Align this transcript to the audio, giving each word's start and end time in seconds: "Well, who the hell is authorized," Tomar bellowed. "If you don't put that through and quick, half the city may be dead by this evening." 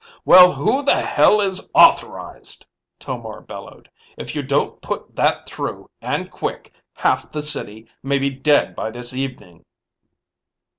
"Well, 0.25 0.51
who 0.53 0.81
the 0.81 0.99
hell 0.99 1.41
is 1.41 1.69
authorized," 1.75 2.65
Tomar 2.97 3.39
bellowed. 3.39 3.87
"If 4.17 4.33
you 4.35 4.41
don't 4.41 4.81
put 4.81 5.15
that 5.15 5.45
through 5.45 5.91
and 6.01 6.31
quick, 6.31 6.73
half 6.95 7.31
the 7.31 7.43
city 7.43 7.87
may 8.01 8.17
be 8.17 8.31
dead 8.31 8.75
by 8.75 8.89
this 8.89 9.13
evening." 9.13 9.63